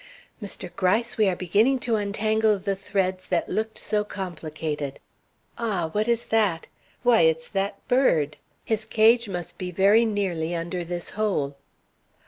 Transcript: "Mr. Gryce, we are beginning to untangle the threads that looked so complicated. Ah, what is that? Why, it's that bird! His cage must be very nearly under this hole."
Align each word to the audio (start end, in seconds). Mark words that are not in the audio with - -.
"Mr. 0.41 0.75
Gryce, 0.75 1.15
we 1.15 1.27
are 1.29 1.35
beginning 1.35 1.77
to 1.77 1.95
untangle 1.95 2.57
the 2.57 2.75
threads 2.75 3.27
that 3.27 3.47
looked 3.49 3.77
so 3.77 4.03
complicated. 4.03 4.99
Ah, 5.59 5.89
what 5.91 6.07
is 6.07 6.25
that? 6.25 6.65
Why, 7.03 7.21
it's 7.21 7.47
that 7.49 7.87
bird! 7.87 8.37
His 8.65 8.83
cage 8.87 9.29
must 9.29 9.59
be 9.59 9.69
very 9.69 10.03
nearly 10.03 10.55
under 10.55 10.83
this 10.83 11.11
hole." 11.11 11.55